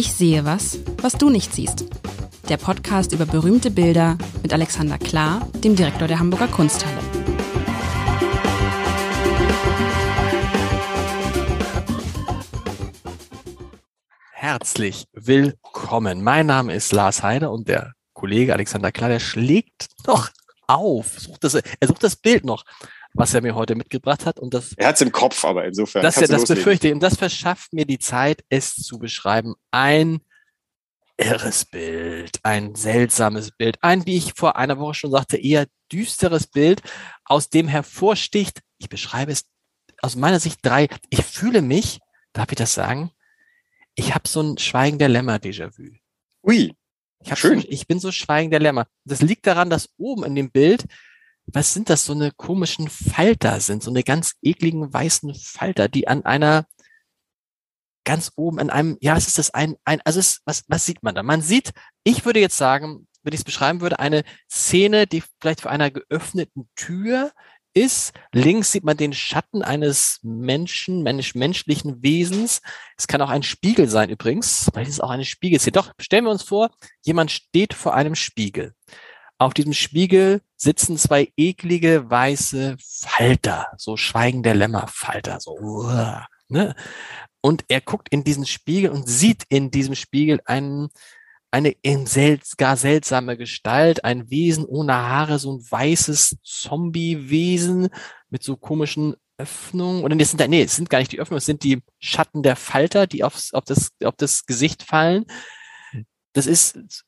[0.00, 1.84] Ich sehe was, was du nicht siehst.
[2.48, 6.96] Der Podcast über berühmte Bilder mit Alexander Klar, dem Direktor der Hamburger Kunsthalle.
[14.32, 16.24] Herzlich willkommen.
[16.24, 20.30] Mein Name ist Lars Heide und der Kollege Alexander Klar, der schlägt noch
[20.66, 21.18] auf.
[21.18, 22.64] Sucht das, er sucht das Bild noch
[23.14, 24.38] was er mir heute mitgebracht hat.
[24.38, 26.02] Und das, er hat es im Kopf, aber insofern.
[26.02, 26.94] Das, ja, das befürchte ich.
[26.94, 29.54] Und das verschafft mir die Zeit, es zu beschreiben.
[29.70, 30.20] Ein
[31.16, 36.46] irres Bild, ein seltsames Bild, ein, wie ich vor einer Woche schon sagte, eher düsteres
[36.46, 36.82] Bild,
[37.24, 39.44] aus dem hervorsticht, ich beschreibe es
[40.00, 42.00] aus meiner Sicht drei, ich fühle mich,
[42.32, 43.10] darf ich das sagen,
[43.94, 45.90] ich habe so ein Schweigen der Lämmer-Déjà-vu.
[46.42, 46.74] Ui,
[47.22, 47.60] ich, Schön.
[47.60, 48.86] So, ich bin so Schweigen der Lämmer.
[49.04, 50.86] Das liegt daran, dass oben in dem Bild
[51.52, 56.08] was sind das, so eine komischen Falter sind, so eine ganz ekligen weißen Falter, die
[56.08, 56.66] an einer
[58.04, 61.02] ganz oben an einem, ja, es ist das ein, ein, also es, was, was sieht
[61.02, 61.22] man da?
[61.22, 65.60] Man sieht, ich würde jetzt sagen, wenn ich es beschreiben würde, eine Szene, die vielleicht
[65.60, 67.32] vor einer geöffneten Tür
[67.74, 68.12] ist.
[68.32, 72.62] Links sieht man den Schatten eines Menschen, mensch, menschlichen Wesens.
[72.96, 74.70] Es kann auch ein Spiegel sein übrigens.
[74.72, 75.72] Vielleicht ist es auch eine Spiegelszene.
[75.72, 76.70] Doch, stellen wir uns vor,
[77.02, 78.74] jemand steht vor einem Spiegel.
[79.40, 86.74] Auf diesem Spiegel sitzen zwei eklige weiße Falter, so Schweigen der Lämmerfalter, so, uh, ne?
[87.40, 90.90] Und er guckt in diesen Spiegel und sieht in diesem Spiegel einen,
[91.50, 91.74] eine
[92.04, 97.88] sel gar seltsame Gestalt, ein Wesen ohne Haare, so ein weißes Zombie-Wesen
[98.28, 100.04] mit so komischen Öffnungen.
[100.04, 102.56] Oder es sind, nee, es sind gar nicht die Öffnungen, es sind die Schatten der
[102.56, 105.24] Falter, die aufs, auf, das, auf das Gesicht fallen.
[106.34, 107.06] Das ist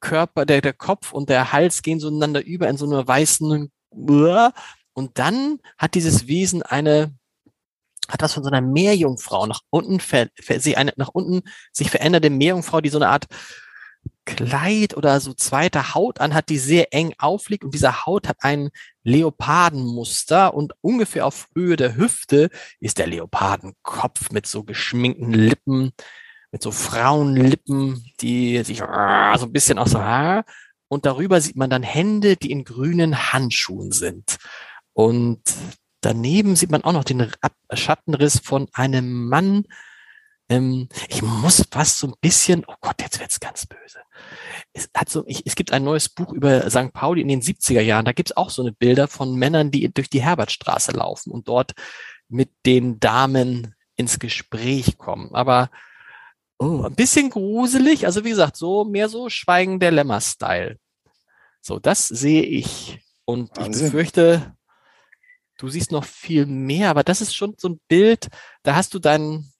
[0.00, 3.70] Körper, der, der Kopf und der Hals gehen so ineinander über in so einer weißen
[3.90, 7.14] und dann hat dieses Wesen eine
[8.08, 12.30] hat was von so einer Meerjungfrau nach unten ver, sie eine nach unten sich veränderte
[12.30, 13.26] Meerjungfrau, die so eine Art
[14.24, 17.64] Kleid oder so zweite Haut an hat, die sehr eng aufliegt.
[17.64, 18.70] Und diese Haut hat ein
[19.02, 20.52] Leopardenmuster.
[20.52, 25.92] Und ungefähr auf Höhe der Hüfte ist der Leopardenkopf mit so geschminkten Lippen
[26.50, 30.44] mit so Frauenlippen, die sich ah, so ein bisschen aus so Haar
[30.88, 34.38] und darüber sieht man dann Hände, die in grünen Handschuhen sind.
[34.94, 35.42] Und
[36.00, 37.30] daneben sieht man auch noch den
[37.72, 39.64] Schattenriss von einem Mann.
[40.48, 44.00] Ähm, ich muss fast so ein bisschen, oh Gott, jetzt wird's ganz böse.
[44.72, 46.94] Es, hat so, ich, es gibt ein neues Buch über St.
[46.94, 48.06] Pauli in den 70er Jahren.
[48.06, 51.74] Da gibt's auch so eine Bilder von Männern, die durch die Herbertstraße laufen und dort
[52.28, 55.34] mit den Damen ins Gespräch kommen.
[55.34, 55.70] Aber
[56.58, 58.06] Oh, ein bisschen gruselig.
[58.06, 60.78] Also wie gesagt, so mehr so Schweigen der Lämmer-Style.
[61.60, 63.00] So, das sehe ich.
[63.24, 63.86] Und Wahnsinn.
[63.86, 64.56] ich befürchte,
[65.58, 68.28] du siehst noch viel mehr, aber das ist schon so ein Bild,
[68.62, 69.52] da hast du dann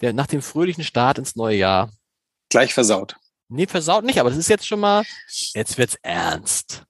[0.00, 1.90] der, nach dem fröhlichen Start ins neue Jahr.
[2.50, 3.16] Gleich versaut.
[3.48, 5.04] Nee, versaut nicht, aber das ist jetzt schon mal,
[5.54, 6.84] jetzt wird's ernst.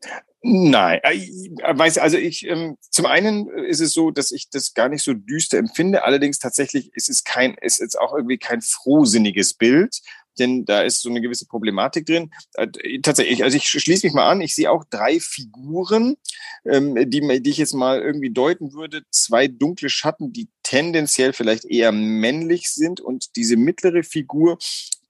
[0.48, 4.88] Nein, äh, weiß also ich ähm, zum einen ist es so, dass ich das gar
[4.88, 6.04] nicht so düster empfinde.
[6.04, 9.98] Allerdings tatsächlich ist es kein, ist jetzt auch irgendwie kein frohsinniges Bild,
[10.38, 12.30] denn da ist so eine gewisse Problematik drin.
[12.54, 12.68] Äh,
[13.02, 14.40] tatsächlich, also ich schließe mich mal an.
[14.40, 16.16] Ich sehe auch drei Figuren,
[16.64, 19.02] ähm, die, die ich jetzt mal irgendwie deuten würde.
[19.10, 24.58] Zwei dunkle Schatten, die tendenziell vielleicht eher männlich sind und diese mittlere Figur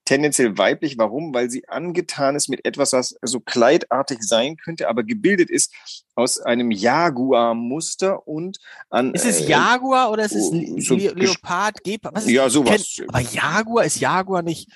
[0.06, 0.96] tendenziell weiblich.
[0.96, 1.34] Warum?
[1.34, 5.74] Weil sie angetan ist mit etwas, was so kleidartig sein könnte, aber gebildet ist
[6.14, 8.58] aus einem Jaguar-Muster und
[8.88, 9.12] an.
[9.12, 10.48] Ist es äh, Jaguar oder ist es
[10.86, 12.14] so Leopard, Gepard?
[12.14, 13.02] Was ist ja, sowas.
[13.08, 14.70] Aber Jaguar ist Jaguar nicht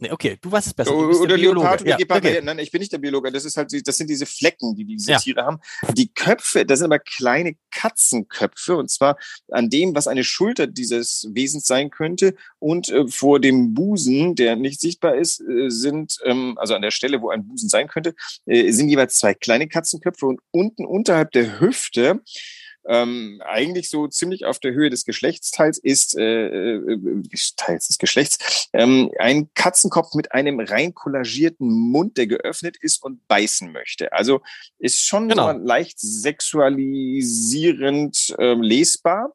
[0.00, 0.94] Nee, okay, du weißt es besser.
[0.94, 2.24] Oder Leopard oder ja, Gepard.
[2.24, 2.40] Okay.
[2.42, 3.30] Nein, ich bin nicht der Biologe.
[3.32, 5.18] Das ist halt, das sind diese Flecken, die diese ja.
[5.18, 5.58] Tiere haben.
[5.94, 9.18] Die Köpfe, das sind aber kleine Katzenköpfe und zwar
[9.50, 14.56] an dem, was eine Schulter dieses Wesens sein könnte und äh, vor dem Busen, der
[14.56, 18.14] nicht sichtbar ist, äh, sind, ähm, also an der Stelle, wo ein Busen sein könnte,
[18.46, 22.20] äh, sind jeweils zwei kleine Katzenköpfe und unten unterhalb der Hüfte
[22.88, 27.20] ähm, eigentlich so ziemlich auf der Höhe des Geschlechtsteils ist, äh, äh,
[27.56, 33.26] Teils des Geschlechts, ähm, ein Katzenkopf mit einem rein kollagierten Mund, der geöffnet ist und
[33.28, 34.12] beißen möchte.
[34.12, 34.40] Also
[34.78, 35.52] ist schon genau.
[35.52, 39.34] so leicht sexualisierend äh, lesbar.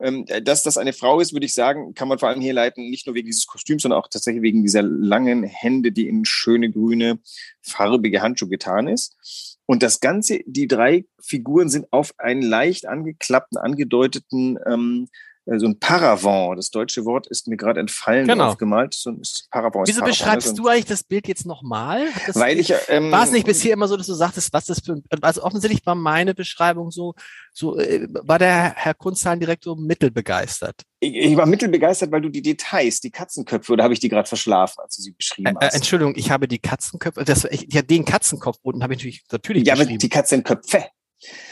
[0.00, 2.90] Ähm, dass das eine Frau ist, würde ich sagen, kann man vor allem hier leiten,
[2.90, 6.68] nicht nur wegen dieses Kostüms, sondern auch tatsächlich wegen dieser langen Hände, die in schöne
[6.70, 7.20] grüne,
[7.62, 9.53] farbige Handschuhe getan ist.
[9.66, 15.66] Und das Ganze, die drei Figuren sind auf einen leicht angeklappten, angedeuteten ähm, äh, so
[15.66, 16.58] ein Paravent.
[16.58, 18.48] Das deutsche Wort ist mir gerade entfallen, genau.
[18.48, 18.94] aufgemalt.
[18.94, 22.06] So ein Paravent Wieso Paravent, beschreibst also, du eigentlich das Bild jetzt nochmal?
[22.32, 25.02] Weil ich ähm, war es nicht bisher immer so, dass du sagtest, was das für
[25.20, 27.14] also offensichtlich war meine Beschreibung so,
[27.52, 30.82] so äh, war der Herr Kunstzahlendirektor mittelbegeistert.
[31.00, 34.28] Ich, ich war mittelbegeistert, weil du die Details, die Katzenköpfe, oder habe ich die gerade
[34.28, 35.74] verschlafen, als du sie beschrieben hast?
[35.74, 39.24] Äh, Entschuldigung, ich habe die Katzenköpfe, das, ich, ja, den Katzenkopf unten habe ich natürlich,
[39.30, 40.86] natürlich Ja, aber die Katzenköpfe.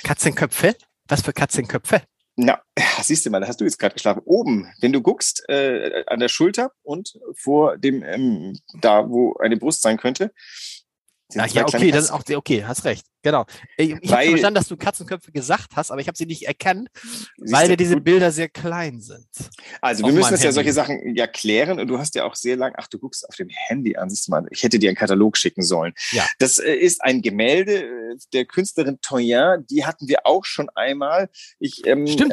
[0.02, 0.76] Katzenköpfe?
[1.08, 2.02] Was für Katzenköpfe?
[2.36, 2.60] Na,
[3.02, 4.22] siehst du mal, da hast du jetzt gerade geschlafen.
[4.24, 9.56] Oben, wenn du guckst, äh, an der Schulter und vor dem, ähm, da wo eine
[9.56, 10.32] Brust sein könnte,
[11.36, 13.06] Ach, ja, okay, das ist auch okay, hast recht.
[13.22, 13.46] Genau.
[13.76, 16.88] Ich, ich habe verstanden, dass du Katzenköpfe gesagt hast, aber ich habe sie nicht erkannt,
[17.38, 19.28] weil ja diese Bilder sehr klein sind.
[19.80, 22.56] Also wir müssen es ja solche Sachen ja klären und du hast ja auch sehr
[22.56, 24.96] lang, ach, du guckst auf dem Handy an, siehst du mal, ich hätte dir einen
[24.96, 25.92] Katalog schicken sollen.
[26.10, 26.26] Ja.
[26.38, 31.28] Das äh, ist ein Gemälde äh, der Künstlerin Toyin, die hatten wir auch schon einmal.
[31.60, 32.32] Ich ähm, Stimmt.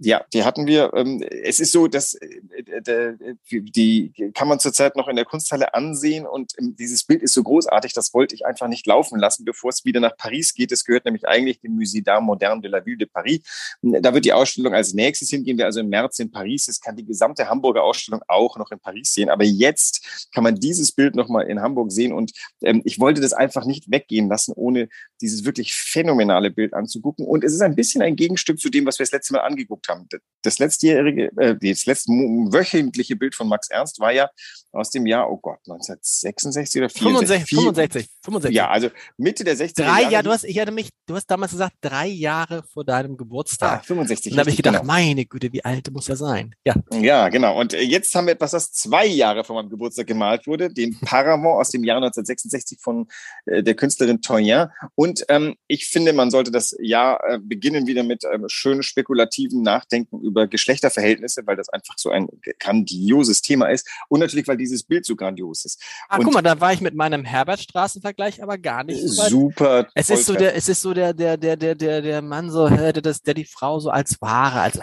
[0.00, 0.92] Ja, die hatten wir.
[0.94, 6.26] Ähm, es ist so, dass äh, die kann man zurzeit noch in der Kunsthalle ansehen
[6.26, 9.70] und ähm, dieses Bild ist so großartig, das wollte ich einfach nicht laufen lassen, bevor
[9.70, 10.72] es wieder nach Paris geht.
[10.72, 13.40] Es gehört nämlich eigentlich dem Musée d'Art Moderne de la Ville de Paris.
[13.80, 16.68] Da wird die Ausstellung als nächstes hingehen, wir also im März in Paris.
[16.68, 19.30] Es kann die gesamte Hamburger Ausstellung auch noch in Paris sehen.
[19.30, 22.32] Aber jetzt kann man dieses Bild nochmal in Hamburg sehen und
[22.62, 24.88] ähm, ich wollte das einfach nicht weggehen lassen, ohne
[25.20, 27.26] dieses wirklich phänomenale Bild anzugucken.
[27.26, 29.85] Und es ist ein bisschen ein Gegenstück zu dem, was wir das letzte Mal angeguckt
[29.88, 30.08] haben.
[30.42, 34.28] Das letztjährige, äh, das letzte wöchentliche Bild von Max Ernst war ja
[34.76, 37.48] aus dem Jahr, oh Gott, 1966 oder 64?
[37.48, 38.56] 65, 65.
[38.56, 40.12] Ja, also Mitte der 60er Drei Jahre.
[40.12, 43.80] Jahre, du hast, ich hatte mich, du hast damals gesagt, drei Jahre vor deinem Geburtstag.
[43.80, 44.32] Ah, 65.
[44.32, 44.84] Und da habe ich gedacht, genau.
[44.84, 46.54] meine Güte, wie alt muss er sein?
[46.64, 46.74] Ja.
[46.92, 47.58] Ja, genau.
[47.58, 50.98] Und äh, jetzt haben wir etwas, das zwei Jahre vor meinem Geburtstag gemalt wurde, den
[51.00, 53.08] Paravent aus dem Jahr 1966 von
[53.46, 54.68] äh, der Künstlerin Toyin.
[54.94, 59.62] Und ähm, ich finde, man sollte das Jahr äh, beginnen wieder mit ähm, schönen spekulativen
[59.76, 62.28] Nachdenken über Geschlechterverhältnisse, weil das einfach so ein
[62.58, 63.88] grandioses Thema ist.
[64.08, 65.82] Und natürlich, weil dieses Bild so grandios ist.
[66.08, 69.28] Ah, guck mal, da war ich mit meinem Herbertstraßenvergleich aber gar nicht so.
[69.28, 69.88] Super.
[69.94, 72.68] Es ist so der, es ist so der, der, der, der, der, der Mann so,
[72.68, 74.78] der, der, der die Frau so als Ware, als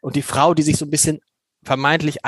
[0.00, 1.20] und die Frau, die sich so ein bisschen
[1.62, 2.24] vermeintlich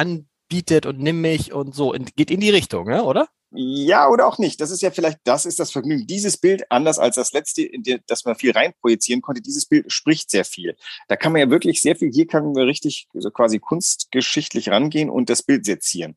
[0.48, 3.28] anbietet und nimm mich und so, geht in die Richtung, ja, oder?
[3.52, 4.60] Ja, oder auch nicht.
[4.60, 6.06] Das ist ja vielleicht, das ist das Vergnügen.
[6.06, 9.90] Dieses Bild, anders als das letzte, in der, dass man viel reinprojizieren konnte, dieses Bild
[9.90, 10.76] spricht sehr viel.
[11.08, 15.08] Da kann man ja wirklich sehr viel, hier kann man richtig so quasi kunstgeschichtlich rangehen
[15.08, 16.16] und das Bild sezieren.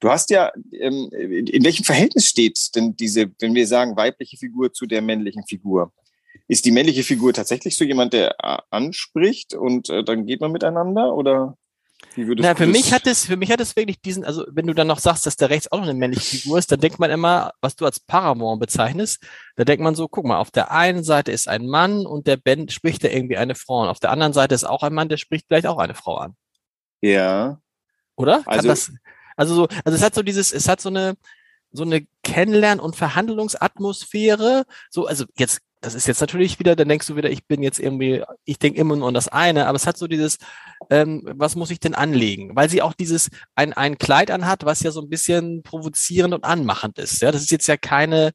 [0.00, 4.72] Du hast ja, ähm, in welchem Verhältnis steht denn diese, wenn wir sagen, weibliche Figur
[4.72, 5.92] zu der männlichen Figur?
[6.48, 10.52] Ist die männliche Figur tatsächlich so jemand, der äh, anspricht und äh, dann geht man
[10.52, 11.56] miteinander oder?
[12.14, 14.66] Wie würdest Na, für mich hat es, für mich hat es wirklich diesen, also wenn
[14.66, 16.98] du dann noch sagst, dass der rechts auch noch eine männliche Figur ist, dann denkt
[16.98, 19.22] man immer, was du als Paramount bezeichnest,
[19.56, 22.36] da denkt man so, guck mal, auf der einen Seite ist ein Mann und der
[22.36, 25.08] Band spricht da irgendwie eine Frau und auf der anderen Seite ist auch ein Mann,
[25.08, 26.36] der spricht vielleicht auch eine Frau an.
[27.00, 27.58] Ja.
[28.16, 28.42] Oder?
[28.42, 28.92] Kann also, das,
[29.36, 31.14] also so, also es hat so dieses, es hat so eine,
[31.72, 34.64] so eine Kennenlern- und Verhandlungsatmosphäre.
[34.90, 37.78] So, also jetzt das ist jetzt natürlich wieder, dann denkst du wieder, ich bin jetzt
[37.78, 40.38] irgendwie, ich denke immer nur an das eine, aber es hat so dieses,
[40.88, 42.56] ähm, was muss ich denn anlegen?
[42.56, 46.44] Weil sie auch dieses, ein, ein Kleid anhat, was ja so ein bisschen provozierend und
[46.44, 47.20] anmachend ist.
[47.20, 48.32] Ja, das ist jetzt ja keine,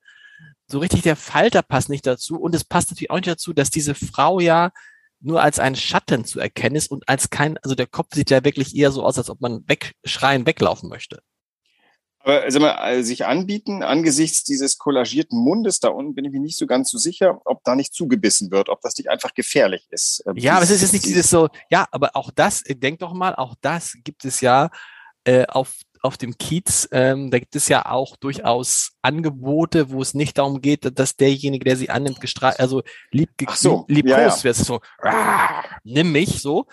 [0.67, 3.71] so richtig der Falter passt nicht dazu und es passt natürlich auch nicht dazu, dass
[3.71, 4.69] diese Frau ja
[5.19, 8.43] nur als ein Schatten zu erkennen ist und als kein, also der Kopf sieht ja
[8.45, 11.21] wirklich eher so aus, als ob man wegschreien, weglaufen möchte.
[12.29, 16.39] Aber sag mal, äh, sich anbieten, angesichts dieses kollagierten Mundes da unten, bin ich mir
[16.39, 19.87] nicht so ganz so sicher, ob da nicht zugebissen wird, ob das nicht einfach gefährlich
[19.89, 20.23] ist.
[20.27, 22.99] Ähm, ja, aber es ist jetzt nicht dieses so, ja, aber auch das, äh, denk
[22.99, 24.69] doch mal, auch das gibt es ja
[25.23, 30.13] äh, auf auf dem Kiez, ähm, da gibt es ja auch durchaus Angebote, wo es
[30.13, 34.43] nicht darum geht, dass derjenige, der sie annimmt, gestrahlt, also lieb, so, lieb ja, ja.
[34.43, 36.67] wird, so, rah, nimm mich, so.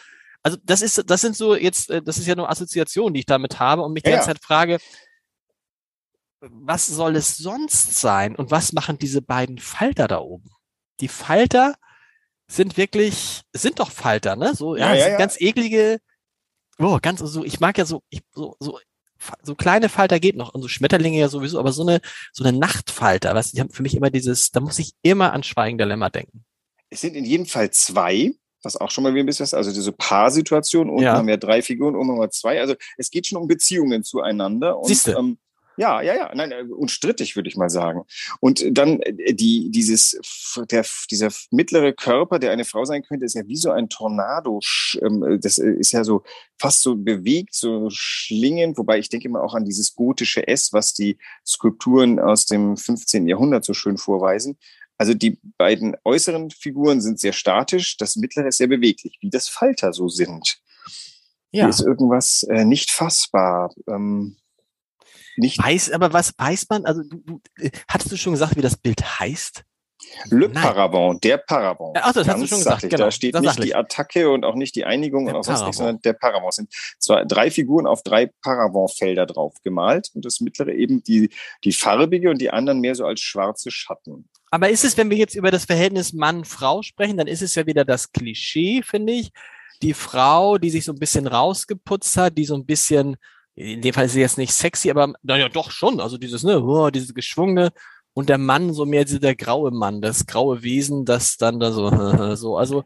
[0.44, 3.26] Also das ist, das sind so jetzt, äh, das ist ja nur Assoziation, die ich
[3.26, 4.78] damit habe und mich die ja, ganze Zeit frage,
[6.40, 8.36] was soll es sonst sein?
[8.36, 10.50] Und was machen diese beiden Falter da oben?
[11.00, 11.74] Die Falter
[12.48, 14.54] sind wirklich, sind doch Falter, ne?
[14.54, 15.18] So, ja, ja, ja, ja.
[15.18, 15.98] ganz eklige,
[16.78, 18.78] oh, ganz so, ich mag ja so, ich, so, so,
[19.42, 22.00] so kleine Falter geht noch und so Schmetterlinge ja sowieso, aber so eine,
[22.32, 25.42] so eine Nachtfalter, was, die haben für mich immer dieses, da muss ich immer an
[25.42, 26.44] Schweigen der Lämmer denken.
[26.90, 29.72] Es sind in jedem Fall zwei, was auch schon mal wie ein bisschen ist, also
[29.72, 31.16] diese Paarsituation, unten ja.
[31.16, 34.78] haben wir drei Figuren, oben haben wir zwei, also es geht schon um Beziehungen zueinander
[34.78, 35.12] und, Siehste.
[35.12, 35.38] Ähm,
[35.76, 38.04] ja, ja, ja, nein, äh, unstrittig würde ich mal sagen.
[38.40, 40.18] Und dann äh, die, dieses,
[40.70, 44.60] der, dieser mittlere Körper, der eine Frau sein könnte, ist ja wie so ein Tornado.
[45.02, 46.22] Ähm, das äh, ist ja so
[46.58, 50.94] fast so bewegt, so schlingend, wobei ich denke immer auch an dieses gotische S, was
[50.94, 53.28] die Skulpturen aus dem 15.
[53.28, 54.58] Jahrhundert so schön vorweisen.
[54.98, 59.48] Also die beiden äußeren Figuren sind sehr statisch, das mittlere ist sehr beweglich, wie das
[59.48, 60.58] Falter so sind.
[61.50, 61.64] Ja.
[61.64, 63.74] Hier ist irgendwas äh, nicht fassbar.
[63.88, 64.36] Ähm,
[65.36, 66.84] nicht weiß, aber was weiß man?
[66.84, 69.64] Also du, du, äh, hattest du schon gesagt, wie das Bild heißt?
[70.30, 70.62] Le Nein.
[70.62, 71.96] Paravent, der Paravent.
[72.00, 72.82] Ach, das hast du schon gesagt.
[72.82, 72.96] Genau.
[72.96, 75.78] Da steht nicht die Attacke und auch nicht die Einigung der und auch sonst nichts,
[75.78, 76.48] sondern der Paravent.
[76.50, 81.30] Es sind zwar drei Figuren auf drei Paravent-Felder drauf gemalt und das mittlere eben die,
[81.64, 84.28] die farbige und die anderen mehr so als schwarze Schatten.
[84.50, 87.66] Aber ist es, wenn wir jetzt über das Verhältnis Mann-Frau sprechen, dann ist es ja
[87.66, 89.30] wieder das Klischee, finde ich.
[89.82, 93.16] Die Frau, die sich so ein bisschen rausgeputzt hat, die so ein bisschen,
[93.56, 96.00] in dem Fall ist sie jetzt nicht sexy, aber naja, doch schon.
[96.00, 97.72] Also dieses, ne, oh, dieses geschwungene,
[98.12, 102.34] und der Mann so mehr der graue Mann, das graue Wesen, das dann da so,
[102.36, 102.84] so, also.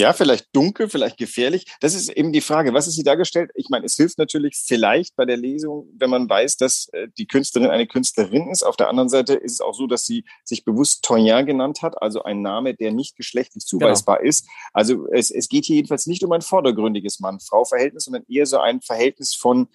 [0.00, 1.66] Ja, vielleicht dunkel, vielleicht gefährlich.
[1.80, 3.50] Das ist eben die Frage, was ist sie dargestellt?
[3.56, 7.26] Ich meine, es hilft natürlich vielleicht bei der Lesung, wenn man weiß, dass äh, die
[7.26, 8.62] Künstlerin eine Künstlerin ist.
[8.62, 12.00] Auf der anderen Seite ist es auch so, dass sie sich bewusst Toyin genannt hat,
[12.00, 13.86] also ein Name, der nicht geschlechtlich genau.
[13.86, 14.28] zuweisbar genau.
[14.28, 14.46] ist.
[14.72, 18.80] Also es, es geht hier jedenfalls nicht um ein vordergründiges Mann-Frau-Verhältnis, sondern eher so ein
[18.80, 19.66] Verhältnis von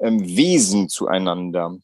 [0.00, 1.76] ähm, Wesen zueinander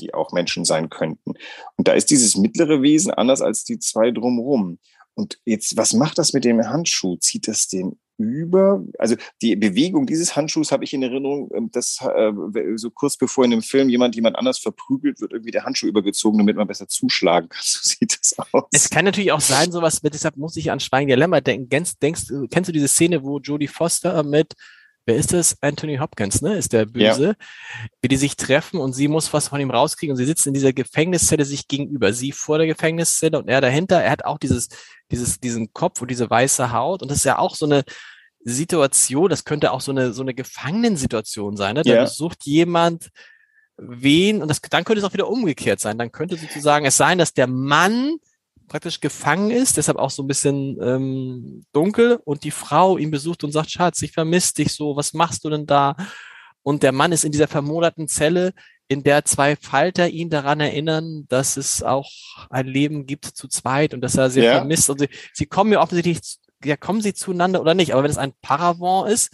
[0.00, 1.34] die auch Menschen sein könnten.
[1.76, 4.78] Und da ist dieses mittlere Wesen anders als die zwei drumherum.
[5.14, 7.16] Und jetzt, was macht das mit dem Handschuh?
[7.16, 8.84] Zieht das den über?
[8.98, 12.32] Also die Bewegung dieses Handschuhs habe ich in Erinnerung, ähm, dass äh,
[12.76, 16.38] so kurz bevor in dem Film jemand jemand anders verprügelt wird, irgendwie der Handschuh übergezogen,
[16.38, 17.62] damit man besser zuschlagen kann.
[17.64, 18.64] So sieht das aus.
[18.72, 21.68] Es kann natürlich auch sein, sowas, deshalb muss ich an Schweigen der Lämmer denken.
[21.68, 24.54] Denkst, denkst, kennst du diese Szene, wo Jodie Foster mit
[25.06, 25.56] wer ist das?
[25.60, 26.56] Anthony Hopkins, ne?
[26.56, 27.36] Ist der Böse.
[27.38, 27.46] Ja.
[28.02, 30.54] Wie die sich treffen und sie muss was von ihm rauskriegen und sie sitzen in
[30.54, 32.12] dieser Gefängniszelle sich gegenüber.
[32.12, 34.02] Sie vor der Gefängniszelle und er dahinter.
[34.02, 34.68] Er hat auch dieses,
[35.10, 37.84] dieses, diesen Kopf und diese weiße Haut und das ist ja auch so eine
[38.44, 41.82] Situation, das könnte auch so eine, so eine Gefangenensituation sein, ne?
[41.82, 42.06] Da ja.
[42.06, 43.10] sucht jemand
[43.76, 45.98] wen und das, dann könnte es auch wieder umgekehrt sein.
[45.98, 48.16] Dann könnte sozusagen es sein, dass der Mann
[48.68, 53.44] praktisch gefangen ist, deshalb auch so ein bisschen ähm, dunkel und die Frau ihn besucht
[53.44, 55.96] und sagt, Schatz, ich vermisse dich so, was machst du denn da?
[56.62, 58.54] Und der Mann ist in dieser vermoderten Zelle,
[58.88, 62.10] in der zwei Falter ihn daran erinnern, dass es auch
[62.50, 64.56] ein Leben gibt zu zweit und dass er sie ja.
[64.56, 64.90] vermisst.
[64.90, 66.20] Und sie, sie kommen ja offensichtlich,
[66.64, 67.92] ja, kommen sie zueinander oder nicht?
[67.92, 69.32] Aber wenn es ein Paravent ist,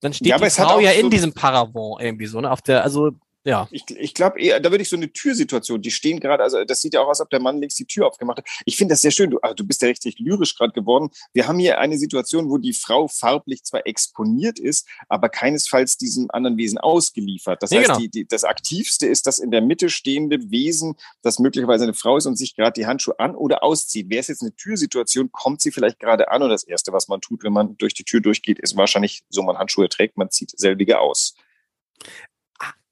[0.00, 2.50] dann steht ja, die Frau ja in diesem Paravent irgendwie so, ne?
[2.50, 3.12] Auf der, also
[3.46, 3.68] ja.
[3.70, 6.80] Ich, ich glaube eher, da würde ich so eine Türsituation, die stehen gerade, also das
[6.80, 8.48] sieht ja auch aus, ob der Mann links die Tür aufgemacht hat.
[8.64, 9.30] Ich finde das sehr schön.
[9.30, 11.10] Du, also du bist ja richtig lyrisch gerade geworden.
[11.32, 16.28] Wir haben hier eine Situation, wo die Frau farblich zwar exponiert ist, aber keinesfalls diesem
[16.32, 17.62] anderen Wesen ausgeliefert.
[17.62, 18.00] Das ja, heißt, genau.
[18.00, 22.16] die, die, das Aktivste ist das in der Mitte stehende Wesen, das möglicherweise eine Frau
[22.16, 24.10] ist und sich gerade die Handschuhe an- oder auszieht.
[24.10, 27.20] Wäre es jetzt eine Türsituation, kommt sie vielleicht gerade an und das Erste, was man
[27.20, 30.52] tut, wenn man durch die Tür durchgeht, ist wahrscheinlich so, man Handschuhe trägt, man zieht
[30.58, 31.36] selbige aus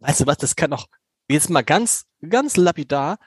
[0.01, 0.87] weißt du was, das kann auch
[1.29, 3.19] jetzt mal ganz, ganz lapidar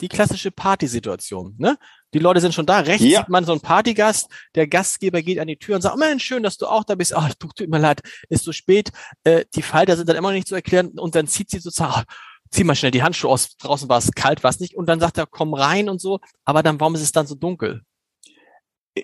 [0.00, 1.54] die klassische Partysituation.
[1.58, 1.78] Ne?
[2.14, 2.80] Die Leute sind schon da.
[2.80, 3.20] Rechts ja.
[3.20, 4.28] sieht man so einen Partygast.
[4.54, 6.94] Der Gastgeber geht an die Tür und sagt, oh Mensch, schön, dass du auch da
[6.94, 7.14] bist.
[7.14, 8.90] Ach, tut, tut mir leid, ist so spät.
[9.24, 10.98] Äh, die Falter sind dann immer noch nicht zu erklären.
[10.98, 12.12] Und dann zieht sie sozusagen, oh,
[12.50, 13.56] zieh mal schnell die Handschuhe aus.
[13.56, 14.74] Draußen war es kalt, war es nicht.
[14.74, 16.20] Und dann sagt er, komm rein und so.
[16.44, 17.82] Aber dann, warum ist es dann so dunkel?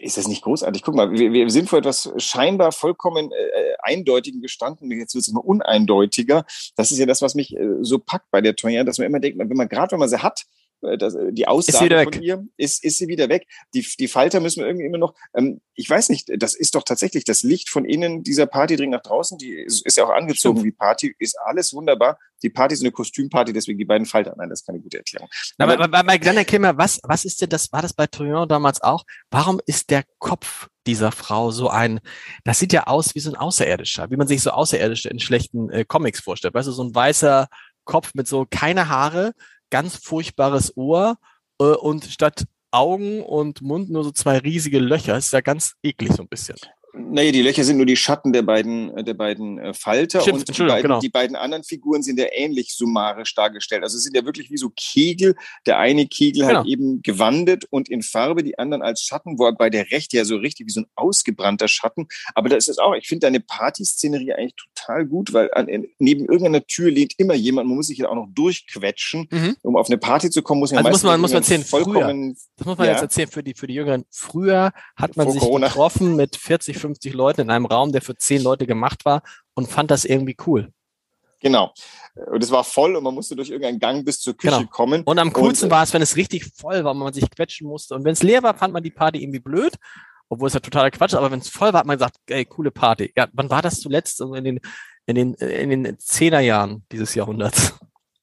[0.00, 0.82] Ist das nicht großartig?
[0.82, 4.90] Guck mal, wir, wir sind vor etwas scheinbar vollkommen äh, Eindeutigen gestanden.
[4.90, 6.44] Jetzt wird es immer uneindeutiger.
[6.76, 9.20] Das ist ja das, was mich äh, so packt bei der Toya, dass man immer
[9.20, 10.46] denkt, wenn man gerade, wenn man sie hat,
[10.80, 13.46] das, äh, die Aussage von ihr ist, ist sie wieder weg.
[13.74, 16.82] Die, die Falter müssen wir irgendwie immer noch, ähm, ich weiß nicht, das ist doch
[16.82, 20.10] tatsächlich das Licht von innen dieser Party dringt nach draußen, die ist, ist ja auch
[20.10, 20.66] angezogen Stimmt.
[20.66, 22.18] wie Party, ist alles wunderbar.
[22.42, 24.34] Die Party ist eine Kostümparty, deswegen die beiden Falter.
[24.36, 25.28] Nein, das ist keine gute Erklärung.
[25.58, 28.06] Aber, aber, aber, aber dann erklär mal, was, was ist denn das, war das bei
[28.06, 29.04] Troyon damals auch?
[29.30, 32.00] Warum ist der Kopf dieser Frau so ein,
[32.44, 35.68] das sieht ja aus wie so ein Außerirdischer, wie man sich so Außerirdische in schlechten
[35.70, 36.54] äh, Comics vorstellt.
[36.54, 37.48] Weißt du, so ein weißer
[37.84, 39.32] Kopf mit so keine Haare,
[39.70, 41.18] ganz furchtbares Ohr
[41.60, 45.14] äh, und statt Augen und Mund nur so zwei riesige Löcher.
[45.14, 46.56] Das ist ja ganz eklig so ein bisschen.
[46.98, 50.48] Nee, die Löcher sind nur die Schatten der beiden, äh, der beiden äh, Falter Stimmt,
[50.48, 51.00] und die beiden, genau.
[51.00, 53.82] die beiden anderen Figuren sind ja ähnlich summarisch dargestellt.
[53.82, 55.34] Also es sind ja wirklich wie so Kegel.
[55.66, 56.58] Der eine Kegel genau.
[56.60, 60.36] halt eben gewandet und in Farbe, die anderen als Schatten, wobei der rechte ja so
[60.36, 62.06] richtig wie so ein ausgebrannter Schatten.
[62.34, 66.64] Aber das ist auch, ich finde deine Partyszenerie eigentlich total gut, weil an, neben irgendeiner
[66.66, 69.28] Tür lehnt immer jemand, man muss sich ja auch noch durchquetschen.
[69.30, 69.56] Mhm.
[69.62, 72.36] Um auf eine Party zu kommen, muss man also muss man, muss man erzählen, vollkommen,
[72.36, 72.92] früher, das muss man ja.
[72.92, 74.04] jetzt erzählen für die, für die Jüngeren.
[74.10, 75.68] Früher hat man sich Corona.
[75.68, 79.22] getroffen mit 40, 50 Leuten in einem Raum, der für 10 Leute gemacht war
[79.54, 80.72] und fand das irgendwie cool.
[81.40, 81.72] Genau.
[82.14, 84.70] Und es war voll und man musste durch irgendeinen Gang bis zur Küche genau.
[84.70, 85.02] kommen.
[85.02, 87.68] Und am coolsten und, war es, wenn es richtig voll war und man sich quetschen
[87.68, 87.94] musste.
[87.94, 89.74] Und wenn es leer war, fand man die Party irgendwie blöd,
[90.28, 91.18] obwohl es ja totaler Quatsch ist.
[91.18, 93.12] Aber wenn es voll war, hat man gesagt, ey, coole Party.
[93.16, 94.20] Ja, wann war das zuletzt?
[94.22, 94.60] Also in den,
[95.06, 97.74] in den, in den Zehnerjahren dieses Jahrhunderts.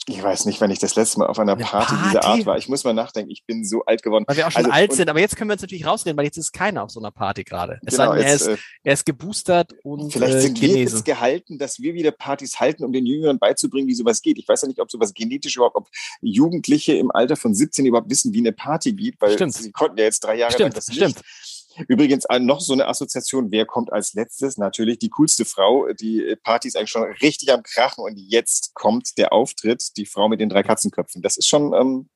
[0.07, 2.57] Ich weiß nicht, wenn ich das letzte Mal auf einer Party, Party, dieser Art war.
[2.57, 3.31] Ich muss mal nachdenken.
[3.31, 4.25] Ich bin so alt geworden.
[4.27, 5.09] Weil wir auch schon also, alt sind.
[5.09, 7.45] Aber jetzt können wir uns natürlich rausreden, weil jetzt ist keiner auf so einer Party
[7.45, 7.79] gerade.
[7.85, 10.75] Es genau, sei denn, er, ist, äh, er ist geboostert und Vielleicht äh, sind Chinesen.
[10.75, 14.37] wir jetzt gehalten, dass wir wieder Partys halten, um den Jüngeren beizubringen, wie sowas geht.
[14.37, 15.87] Ich weiß ja nicht, ob sowas genetisch überhaupt, ob
[16.21, 19.53] Jugendliche im Alter von 17 überhaupt wissen, wie eine Party geht, weil stimmt.
[19.53, 21.15] sie konnten ja jetzt drei Jahre stimmt, lang das stimmt.
[21.15, 21.52] nicht.
[21.87, 24.57] Übrigens äh, noch so eine Assoziation, wer kommt als letztes?
[24.57, 25.91] Natürlich die coolste Frau.
[25.93, 30.29] Die Party ist eigentlich schon richtig am Krachen und jetzt kommt der Auftritt, die Frau
[30.29, 31.21] mit den drei Katzenköpfen.
[31.21, 32.09] Das ist schon ähm,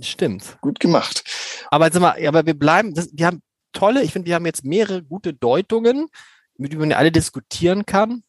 [0.00, 0.58] Stimmt.
[0.60, 1.24] gut gemacht.
[1.70, 4.64] Aber, sag mal, aber wir bleiben, das, wir haben tolle, ich finde, wir haben jetzt
[4.64, 6.08] mehrere gute Deutungen,
[6.56, 8.22] mit denen man alle diskutieren kann.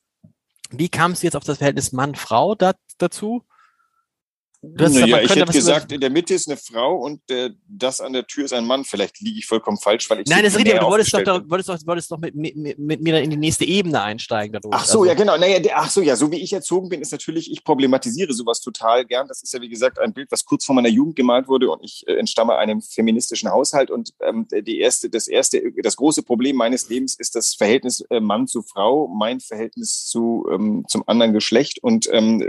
[0.71, 3.43] Wie kam es jetzt auf das Verhältnis Mann-Frau da, dazu?
[4.63, 8.25] Naja, ich hätte gesagt, in der Mitte ist eine Frau und äh, das an der
[8.25, 8.85] Tür ist ein Mann.
[8.85, 10.27] Vielleicht liege ich vollkommen falsch, weil ich.
[10.27, 13.13] Nein, das richtig, aber du wolltest doch, wolltest doch, wolltest doch mit, mit, mit mir
[13.13, 14.53] dann in die nächste Ebene einsteigen.
[14.53, 14.73] Dadurch.
[14.73, 15.05] Ach so, also.
[15.05, 15.37] ja, genau.
[15.37, 19.05] Naja, ach so, ja, so wie ich erzogen bin, ist natürlich, ich problematisiere sowas total
[19.05, 19.27] gern.
[19.27, 21.83] Das ist ja, wie gesagt, ein Bild, was kurz vor meiner Jugend gemalt wurde und
[21.83, 26.55] ich äh, entstamme einem feministischen Haushalt und ähm, die erste, das erste, das große Problem
[26.55, 31.33] meines Lebens ist das Verhältnis äh, Mann zu Frau, mein Verhältnis zu, ähm, zum anderen
[31.33, 32.41] Geschlecht und ähm,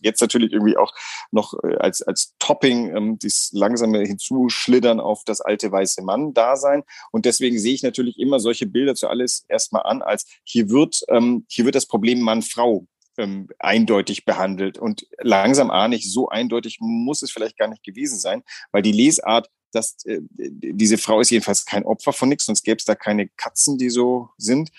[0.00, 0.92] jetzt natürlich irgendwie auch
[1.32, 6.82] noch als, als Topping ähm, dieses langsame Hinzuschlittern auf das alte weiße Mann-Dasein.
[7.12, 11.46] Und deswegen sehe ich natürlich immer solche Bilder zuallererst erstmal an, als hier wird, ähm,
[11.48, 12.86] hier wird das Problem Mann-Frau
[13.18, 14.78] ähm, eindeutig behandelt.
[14.78, 18.92] Und langsam ahne ich, so eindeutig muss es vielleicht gar nicht gewesen sein, weil die
[18.92, 22.94] Lesart dass äh, diese Frau ist jedenfalls kein Opfer von nichts, sonst gäbe es da
[22.94, 24.70] keine Katzen, die so sind.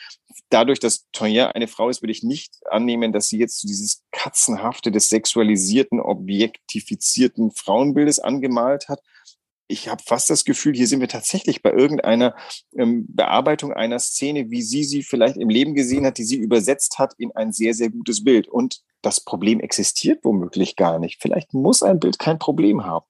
[0.49, 4.91] Dadurch, dass Tonya eine Frau ist, würde ich nicht annehmen, dass sie jetzt dieses Katzenhafte
[4.91, 9.01] des sexualisierten, objektifizierten Frauenbildes angemalt hat.
[9.69, 12.35] Ich habe fast das Gefühl, hier sind wir tatsächlich bei irgendeiner
[12.77, 16.99] ähm, Bearbeitung einer Szene, wie sie sie vielleicht im Leben gesehen hat, die sie übersetzt
[16.99, 18.47] hat in ein sehr, sehr gutes Bild.
[18.47, 21.21] Und das Problem existiert womöglich gar nicht.
[21.21, 23.05] Vielleicht muss ein Bild kein Problem haben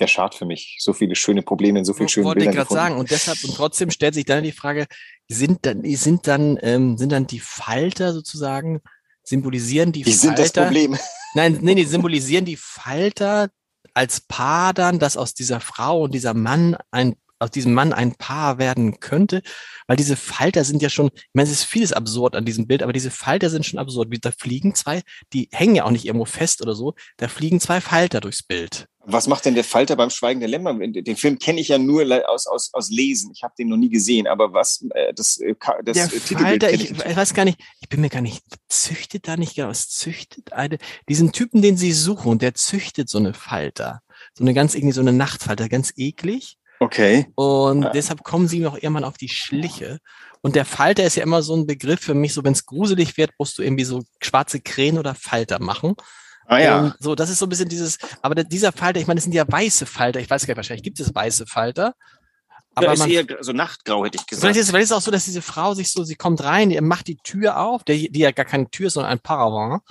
[0.00, 0.76] der Schad für mich.
[0.80, 2.56] So viele schöne Probleme in so vielen schönen Wollte Bildern.
[2.56, 3.00] Wollte ich gerade sagen.
[3.00, 4.86] Und deshalb, und trotzdem stellt sich dann die Frage,
[5.28, 8.80] sind dann, sind dann, ähm, sind dann die Falter sozusagen,
[9.22, 10.34] symbolisieren die, die Falter.
[10.34, 10.98] Die sind das Problem.
[11.34, 13.50] Nein, nee, die symbolisieren die Falter
[13.94, 18.14] als Paar dann, dass aus dieser Frau und dieser Mann ein aus diesem Mann ein
[18.14, 19.42] Paar werden könnte,
[19.86, 22.82] weil diese Falter sind ja schon, ich meine, es ist vieles absurd an diesem Bild,
[22.82, 24.08] aber diese Falter sind schon absurd.
[24.22, 27.80] Da fliegen zwei, die hängen ja auch nicht irgendwo fest oder so, da fliegen zwei
[27.80, 28.86] Falter durchs Bild.
[29.02, 30.74] Was macht denn der Falter beim Schweigen der Lämmer?
[30.74, 33.32] Den Film kenne ich ja nur aus, aus, aus Lesen.
[33.34, 34.26] Ich habe den noch nie gesehen.
[34.26, 38.02] Aber was äh, das, äh, das der Falter, ich, ich, weiß gar nicht, ich bin
[38.02, 40.76] mir gar nicht, züchtet da nicht genau, es züchtet eine,
[41.08, 44.02] diesen Typen, den sie suchen, der züchtet so eine Falter.
[44.34, 46.58] So eine ganz irgendwie so eine Nachtfalter, ganz eklig.
[46.80, 47.26] Okay.
[47.34, 47.90] Und ja.
[47.90, 49.98] deshalb kommen sie noch irgendwann auf die Schliche.
[50.40, 53.18] Und der Falter ist ja immer so ein Begriff für mich, so wenn es gruselig
[53.18, 55.94] wird, musst du irgendwie so schwarze Krähen oder Falter machen.
[56.46, 56.78] Ah ja.
[56.80, 59.34] Und so, das ist so ein bisschen dieses, aber dieser Falter, ich meine, das sind
[59.34, 60.20] ja weiße Falter.
[60.20, 61.94] Ich weiß gar nicht, wahrscheinlich gibt es weiße Falter.
[62.74, 64.40] Aber ja, ist man, eher so Nachtgrau, hätte ich gesagt.
[64.40, 66.70] Vielleicht ist, vielleicht ist es auch so, dass diese Frau sich so, sie kommt rein,
[66.70, 69.82] die macht die Tür auf, der, die ja gar keine Tür ist, sondern ein Paravent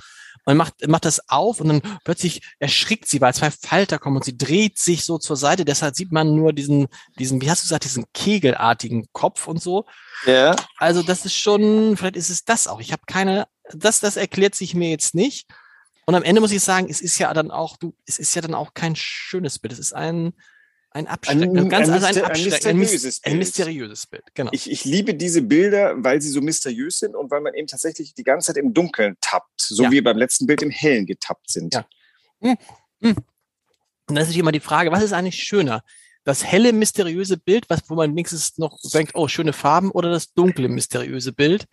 [0.45, 4.25] und macht, macht das auf und dann plötzlich erschrickt sie, weil zwei Falter kommen und
[4.25, 5.65] sie dreht sich so zur Seite.
[5.65, 9.85] Deshalb sieht man nur diesen, diesen, wie hast du gesagt, diesen kegelartigen Kopf und so.
[10.25, 10.55] Ja.
[10.77, 12.79] Also das ist schon, vielleicht ist es das auch.
[12.79, 15.47] Ich habe keine, das, das erklärt sich mir jetzt nicht.
[16.05, 18.41] Und am Ende muss ich sagen, es ist ja dann auch, du, es ist ja
[18.41, 19.73] dann auch kein schönes Bild.
[19.73, 20.33] Es ist ein,
[20.91, 22.43] ein Abstecken, ein, ganz, ein, also ein, ein
[22.77, 24.23] mysteriöses, ein, mysteriöses Bild.
[24.33, 24.49] Genau.
[24.53, 28.15] Ich, ich liebe diese Bilder, weil sie so mysteriös sind und weil man eben tatsächlich
[28.15, 29.91] die ganze Zeit im Dunkeln tappt, so ja.
[29.91, 31.73] wie beim letzten Bild im Hellen getappt sind.
[31.73, 31.85] Ja.
[32.41, 32.57] Hm.
[33.01, 33.15] Hm.
[34.07, 35.83] Und das ist immer die Frage, was ist eigentlich schöner?
[36.23, 40.33] Das helle, mysteriöse Bild, was, wo man wenigstens noch denkt, oh, schöne Farben, oder das
[40.33, 41.65] dunkle, mysteriöse Bild?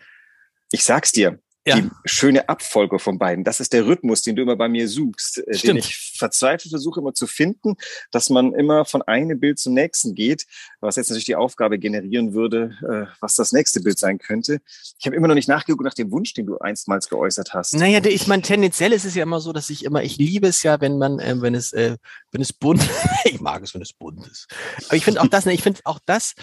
[0.70, 1.76] Ich sag's dir, ja.
[1.76, 3.44] die schöne Abfolge von beiden.
[3.44, 5.64] Das ist der Rhythmus, den du immer bei mir suchst, äh, Stimmt.
[5.64, 7.74] den ich verzweifelt versuche immer zu finden,
[8.10, 10.46] dass man immer von einem Bild zum nächsten geht,
[10.80, 14.60] was jetzt natürlich die Aufgabe generieren würde, äh, was das nächste Bild sein könnte.
[14.98, 17.74] Ich habe immer noch nicht nachgeguckt nach dem Wunsch, den du einstmals geäußert hast.
[17.74, 20.62] Naja, ich meine, tendenziell ist es ja immer so, dass ich immer, ich liebe es
[20.62, 21.96] ja, wenn man, äh, wenn es, äh,
[22.30, 22.82] wenn es bunt,
[23.24, 24.46] ich mag es, wenn es bunt ist.
[24.86, 26.34] Aber ich finde auch das, ne, ich finde auch das,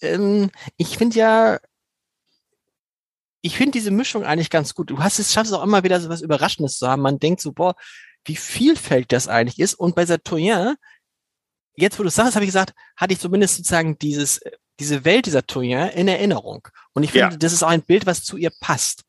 [0.00, 1.58] ähm, ich finde ja,
[3.46, 4.90] ich finde diese Mischung eigentlich ganz gut.
[4.90, 7.02] Du hast es, schaffst es auch immer wieder so was Überraschendes zu haben.
[7.02, 7.76] Man denkt so, boah,
[8.24, 9.74] wie vielfältig das eigentlich ist.
[9.74, 10.74] Und bei Satoyen,
[11.76, 14.40] jetzt wo du sagst, habe ich gesagt, hatte ich zumindest sozusagen dieses,
[14.80, 16.66] diese Welt dieser Toyen in Erinnerung.
[16.92, 17.36] Und ich finde, ja.
[17.36, 19.04] das ist auch ein Bild, was zu ihr passt.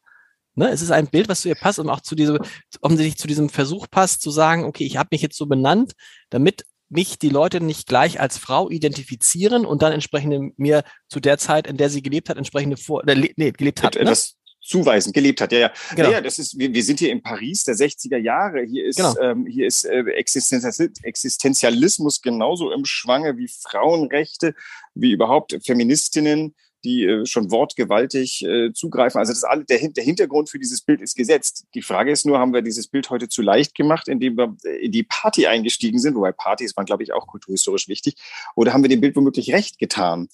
[0.53, 0.69] Ne?
[0.69, 2.37] Es ist ein Bild, was zu ihr passt und auch zu diesem,
[2.81, 5.93] um sich zu diesem Versuch passt, zu sagen, okay, ich habe mich jetzt so benannt,
[6.29, 11.37] damit mich die Leute nicht gleich als Frau identifizieren und dann entsprechende mir zu der
[11.37, 13.95] Zeit, in der sie gelebt hat, entsprechende vor, äh, nee, gelebt hat.
[13.95, 14.01] Ne?
[14.01, 15.51] Etwas zuweisen, gelebt hat.
[15.51, 15.71] Ja, ja.
[15.95, 16.11] Genau.
[16.11, 18.63] Ja, das ist, wir, wir sind hier in Paris der 60er Jahre.
[18.63, 19.15] Hier ist, genau.
[19.19, 24.55] ähm, hier ist äh, Existenzialismus genauso im Schwange wie Frauenrechte,
[24.93, 26.55] wie überhaupt Feministinnen
[26.87, 29.19] die äh, schon wortgewaltig äh, zugreifen.
[29.19, 31.65] Also das alle, der, der Hintergrund für dieses Bild ist gesetzt.
[31.75, 34.91] Die Frage ist nur, haben wir dieses Bild heute zu leicht gemacht, indem wir in
[34.91, 38.15] die Party eingestiegen sind, wobei Partys waren, glaube ich, auch kulturhistorisch wichtig,
[38.55, 40.29] oder haben wir dem Bild womöglich recht getan?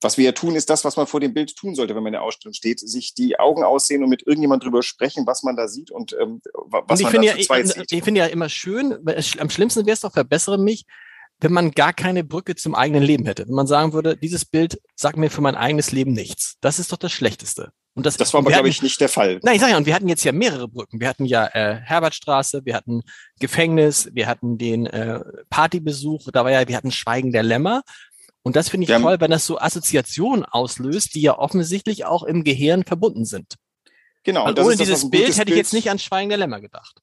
[0.00, 2.10] Was wir ja tun, ist das, was man vor dem Bild tun sollte, wenn man
[2.10, 5.56] in der Ausstellung steht, sich die Augen aussehen und mit irgendjemand drüber sprechen, was man
[5.56, 7.92] da sieht und ähm, was und man da ja, sieht.
[7.92, 8.98] Ich finde ja immer schön,
[9.38, 10.86] am schlimmsten wäre es doch, verbessere mich,
[11.42, 13.46] wenn man gar keine Brücke zum eigenen Leben hätte.
[13.46, 16.56] Wenn man sagen würde, dieses Bild sagt mir für mein eigenes Leben nichts.
[16.60, 17.72] Das ist doch das Schlechteste.
[17.94, 19.40] Und das, das war aber, glaube ich, nicht der Fall.
[19.42, 21.00] Nein, ich sage ja, und wir hatten jetzt ja mehrere Brücken.
[21.00, 23.02] Wir hatten ja äh, Herbertstraße, wir hatten
[23.38, 27.82] Gefängnis, wir hatten den äh, Partybesuch, da war ja, wir hatten Schweigen der Lämmer.
[28.42, 32.22] Und das finde ich wir toll, wenn das so Assoziationen auslöst, die ja offensichtlich auch
[32.22, 33.56] im Gehirn verbunden sind.
[34.24, 34.46] Genau.
[34.46, 37.01] Und ohne dieses Bild hätte ich jetzt nicht an Schweigen der Lämmer gedacht.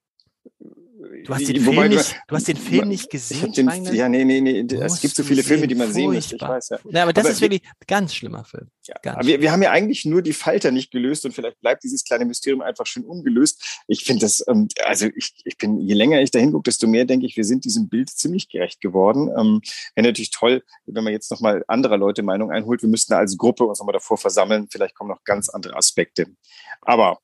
[1.26, 3.52] Du hast den, Film, nicht, du hast den Film nicht gesehen?
[3.54, 4.66] Den, ja, nee, nee, nee.
[4.76, 6.32] Es gibt so viele Filme, die man sehen muss.
[6.32, 6.80] Ich weiß, ja.
[6.90, 8.70] ja aber das aber ist wirklich ein ganz schlimmer Film.
[8.88, 11.84] Ja, aber wir, wir haben ja eigentlich nur die Falter nicht gelöst und vielleicht bleibt
[11.84, 13.84] dieses kleine Mysterium einfach schön ungelöst.
[13.88, 17.06] Ich finde das, ähm, also ich, ich bin, je länger ich da hingucke, desto mehr
[17.06, 19.30] denke ich, wir sind diesem Bild ziemlich gerecht geworden.
[19.38, 19.62] Ähm,
[19.96, 22.82] Wäre natürlich toll, wenn man jetzt nochmal anderer Leute Meinung einholt.
[22.82, 24.68] Wir müssten da als Gruppe uns nochmal davor versammeln.
[24.72, 26.28] Vielleicht kommen noch ganz andere Aspekte.
[26.82, 27.20] Aber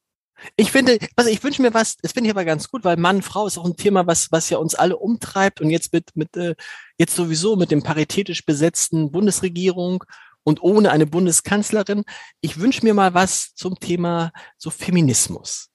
[0.55, 3.21] ich finde, also ich wünsche mir was, das finde ich aber ganz gut, weil Mann,
[3.21, 6.35] Frau ist auch ein Thema, was, was ja uns alle umtreibt und jetzt mit, mit,
[6.37, 6.55] äh,
[6.97, 10.03] jetzt sowieso mit dem paritätisch besetzten Bundesregierung
[10.43, 12.03] und ohne eine Bundeskanzlerin.
[12.41, 15.69] Ich wünsche mir mal was zum Thema so Feminismus.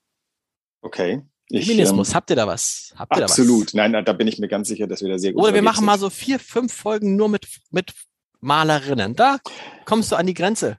[0.83, 1.23] Okay.
[1.49, 2.95] Ich, Feminismus, ähm, habt ihr da was?
[2.97, 3.63] Habt ihr absolut.
[3.63, 3.75] Da was?
[3.75, 5.79] Nein, da bin ich mir ganz sicher, dass wir da sehr gut Oder wir machen
[5.79, 5.87] sind.
[5.87, 7.93] mal so vier, fünf Folgen nur mit, mit
[8.41, 9.17] Malerinnen.
[9.17, 9.39] Da
[9.85, 10.79] kommst du an die Grenze.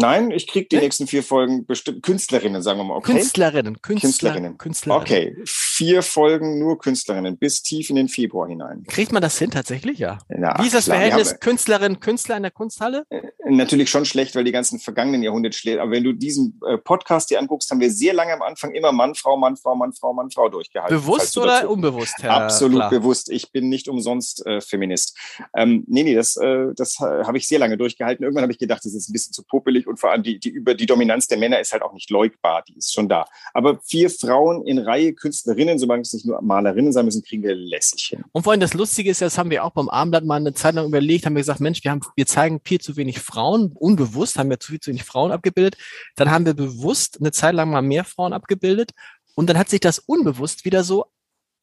[0.00, 2.96] Nein, ich kriege die nächsten vier Folgen bestimmt Künstlerinnen, sagen wir mal.
[2.96, 3.12] Okay?
[3.12, 4.58] Künstlerinnen, Künstler, Künstlerinnen.
[4.58, 5.02] Künstlerinnen.
[5.02, 8.84] Okay, vier Folgen nur Künstlerinnen bis tief in den Februar hinein.
[8.88, 9.98] Kriegt man das hin tatsächlich?
[9.98, 10.18] Ja.
[10.28, 13.04] Na, Wie ist das klar, Verhältnis Künstlerin, Künstler in der Kunsthalle?
[13.46, 15.78] Äh, natürlich schon schlecht, weil die ganzen vergangenen Jahrhunderte schlägt.
[15.78, 18.92] Aber wenn du diesen äh, Podcast dir anguckst, haben wir sehr lange am Anfang immer
[18.92, 20.96] Mann, Frau, Mann, Frau, Mann, Frau, Mann, Frau durchgehalten.
[20.96, 21.72] Bewusst oder dazu.
[21.72, 22.90] unbewusst, Herr Absolut klar.
[22.90, 23.30] bewusst.
[23.30, 25.16] Ich bin nicht umsonst äh, Feminist.
[25.54, 28.24] Ähm, nee, nee, das, äh, das habe ich sehr lange durchgehalten.
[28.24, 30.48] Irgendwann habe ich gedacht, das ist ein bisschen zu popelig und vor allem die, die
[30.48, 33.26] über die Dominanz der Männer ist halt auch nicht leugbar, die ist schon da.
[33.54, 37.54] Aber vier Frauen in Reihe Künstlerinnen, solange es nicht nur Malerinnen sein müssen, kriegen wir
[37.54, 38.24] lässig hin.
[38.32, 40.74] Und vor allem das Lustige ist, das haben wir auch beim Abendblatt mal eine Zeit
[40.74, 44.38] lang überlegt, haben wir gesagt, Mensch, wir haben, wir zeigen viel zu wenig Frauen, unbewusst
[44.38, 45.76] haben wir zu viel zu wenig Frauen abgebildet.
[46.16, 48.92] Dann haben wir bewusst eine Zeit lang mal mehr Frauen abgebildet.
[49.34, 51.06] Und dann hat sich das unbewusst wieder so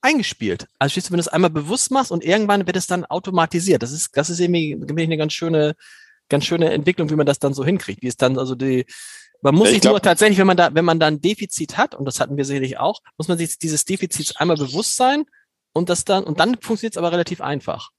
[0.02, 0.68] eingespielt.
[0.80, 3.82] Also wenn du es einmal bewusst machst und irgendwann wird es dann automatisiert.
[3.82, 5.76] Das ist, das ist irgendwie, irgendwie eine ganz schöne,
[6.30, 8.04] ganz schöne Entwicklung, wie man das dann so hinkriegt.
[8.04, 8.86] Wie es dann also die,
[9.42, 11.78] man muss ja, sich glaub, nur tatsächlich, wenn man da, wenn man da ein Defizit
[11.78, 15.26] hat, und das hatten wir sicherlich auch, muss man sich dieses Defizits einmal bewusst sein
[15.74, 17.90] und das dann, und dann funktioniert es aber relativ einfach.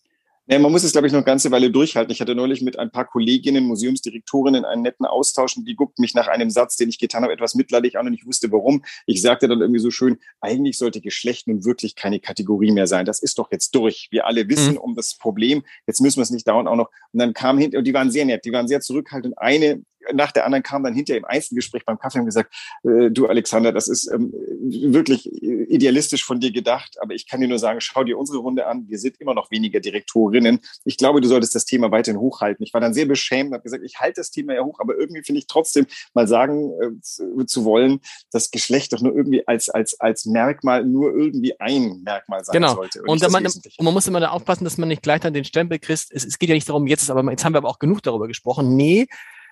[0.46, 2.12] Ja, man muss es, glaube ich, noch eine ganze Weile durchhalten.
[2.12, 6.14] Ich hatte neulich mit ein paar Kolleginnen, Museumsdirektorinnen einen netten Austausch und die guckten mich
[6.14, 8.84] nach einem Satz, den ich getan habe, etwas mitleidig an und ich wusste warum.
[9.06, 13.06] Ich sagte dann irgendwie so schön, eigentlich sollte Geschlecht nun wirklich keine Kategorie mehr sein.
[13.06, 14.08] Das ist doch jetzt durch.
[14.10, 14.80] Wir alle wissen mhm.
[14.80, 15.62] um das Problem.
[15.86, 16.90] Jetzt müssen wir es nicht dauernd auch noch.
[17.12, 19.38] Und dann kam hinter, und die waren sehr nett, die waren sehr zurückhaltend.
[19.38, 23.26] Eine nach der anderen kam dann hinter im Einzelgespräch beim Kaffee und gesagt, äh, du
[23.26, 27.80] Alexander, das ist ähm, wirklich idealistisch von dir gedacht, aber ich kann dir nur sagen,
[27.80, 30.60] schau dir unsere Runde an, wir sind immer noch weniger Direktorinnen.
[30.84, 32.64] Ich glaube, du solltest das Thema weiterhin hochhalten.
[32.64, 34.96] Ich war dann sehr beschämt und habe gesagt, ich halte das Thema ja hoch, aber
[34.96, 39.46] irgendwie finde ich trotzdem mal sagen äh, zu, zu, wollen, dass Geschlecht doch nur irgendwie
[39.46, 42.74] als, als, als Merkmal nur irgendwie ein Merkmal sein genau.
[42.74, 43.02] sollte.
[43.02, 43.46] Und, und, man,
[43.80, 45.94] man muss immer da aufpassen, dass man nicht gleich dann den Stempel kriegt.
[46.10, 48.02] Es, es geht ja nicht darum, jetzt ist aber, jetzt haben wir aber auch genug
[48.02, 48.76] darüber gesprochen.
[48.76, 49.06] Nee,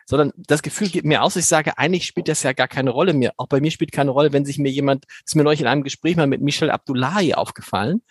[0.07, 3.13] sondern das Gefühl gibt mir aus, ich sage, eigentlich spielt das ja gar keine Rolle
[3.13, 3.33] mehr.
[3.37, 5.67] Auch bei mir spielt keine Rolle, wenn sich mir jemand, das ist mir neulich in
[5.67, 8.03] einem Gespräch mal mit Michel Abdullahi aufgefallen,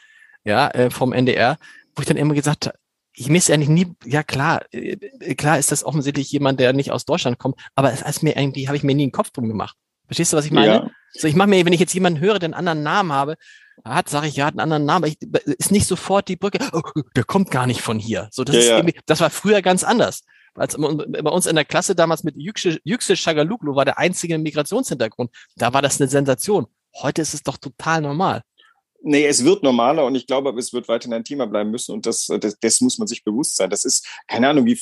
[0.44, 1.58] ja, äh, vom NDR,
[1.96, 2.78] wo ich dann immer gesagt habe,
[3.14, 4.96] ich misse eigentlich nie, ja klar, äh,
[5.36, 8.68] klar ist das offensichtlich jemand, der nicht aus Deutschland kommt, aber es ist mir irgendwie,
[8.68, 9.76] habe ich mir nie einen Kopf drum gemacht.
[10.08, 10.74] Verstehst du, was ich meine?
[10.74, 10.92] Ja.
[11.14, 13.36] So, ich mache mir, wenn ich jetzt jemanden höre, der einen anderen Namen habe,
[13.84, 16.82] hat, sage ich, ja, hat einen anderen Namen, ich, ist nicht sofort die Brücke, oh,
[17.16, 18.28] der kommt gar nicht von hier.
[18.32, 19.02] So, das ja, ist ja.
[19.06, 20.24] das war früher ganz anders
[20.56, 25.32] als bei uns in der Klasse damals mit Yüksel Shagaluglu war der einzige Migrationshintergrund.
[25.56, 26.68] Da war das eine Sensation.
[27.02, 28.42] Heute ist es doch total normal.
[29.04, 32.06] Nee, es wird normaler und ich glaube, es wird weiterhin ein Thema bleiben müssen und
[32.06, 33.70] das, das, das muss man sich bewusst sein.
[33.72, 34.80] Das ist, keine Ahnung, wie,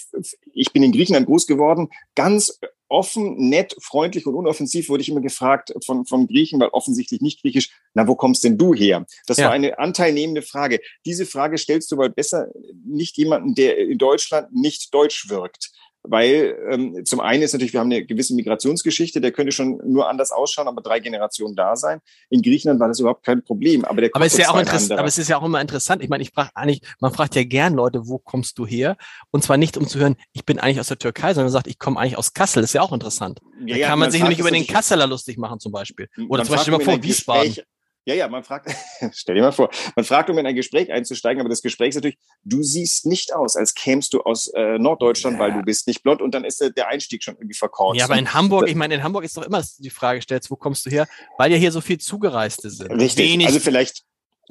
[0.53, 5.21] ich bin in Griechenland groß geworden, ganz offen, nett, freundlich und unoffensiv wurde ich immer
[5.21, 9.06] gefragt von, von Griechen, weil offensichtlich nicht griechisch, na, wo kommst denn du her?
[9.28, 9.45] Das ja.
[9.45, 10.80] war eine anteilnehmende Frage.
[11.06, 12.47] Diese Frage stellst du weil besser
[12.86, 15.71] nicht jemanden, der in Deutschland nicht deutsch wirkt.
[16.04, 20.10] Weil ähm, zum einen ist natürlich, wir haben eine gewisse Migrationsgeschichte, der könnte schon nur
[20.10, 22.00] anders ausschauen, aber drei Generationen da sein.
[22.30, 23.84] In Griechenland war das überhaupt kein Problem.
[23.86, 26.02] Aber, der aber, ist ja auch interessant, aber es ist ja auch immer interessant.
[26.02, 28.96] Ich meine, ich frage eigentlich, man fragt ja gern Leute, wo kommst du her?
[29.32, 31.68] Und zwar nicht, um zu hören, ich bin eigentlich aus der Türkei, sondern man sagt,
[31.68, 32.62] ich komme eigentlich aus Kassel.
[32.62, 33.42] Das ist ja auch interessant.
[33.66, 36.08] Ja, da kann man, man sich nämlich über den Kasseler lustig machen zum Beispiel.
[36.30, 37.48] Oder zum Beispiel mal vor Wiesbaden.
[37.48, 37.66] Gespräch,
[38.06, 38.70] ja, ja, man fragt,
[39.14, 41.96] stell dir mal vor, man fragt, um in ein Gespräch einzusteigen, aber das Gespräch ist
[41.96, 45.44] natürlich, du siehst nicht aus, als kämst du aus äh, Norddeutschland, ja.
[45.44, 47.98] weil du bist nicht blond und dann ist äh, der Einstieg schon irgendwie verkauft.
[47.98, 50.56] Ja, aber in Hamburg, ich meine, in Hamburg ist doch immer die Frage stellst, wo
[50.56, 51.08] kommst du her?
[51.38, 52.92] Weil ja hier so viel Zugereiste sind.
[52.92, 54.04] Richtig, Wenig also vielleicht,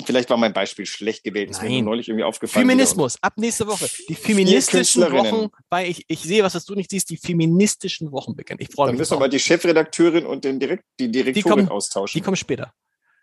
[0.04, 1.50] Vielleicht war mein Beispiel schlecht gewählt.
[1.50, 1.72] Das Nein.
[1.72, 2.68] mir neulich irgendwie aufgefallen.
[2.68, 3.88] Feminismus, ab nächste Woche.
[4.08, 8.60] Die feministischen Wochen, weil ich, ich sehe, was du nicht siehst, die feministischen Wochen beginnen.
[8.60, 8.92] Ich freue mich.
[8.92, 12.16] Dann müssen wir mal die Chefredakteurin und den Direkt, die Direktorin die kommen, austauschen.
[12.16, 12.72] Die kommen später.